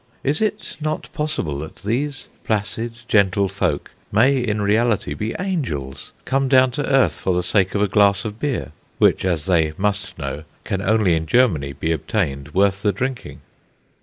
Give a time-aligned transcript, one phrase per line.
[0.23, 6.47] Is it not possible that these placid, gentle folk may in reality be angels, come
[6.47, 10.17] down to earth for the sake of a glass of beer, which, as they must
[10.17, 13.41] know, can only in Germany be obtained worth the drinking?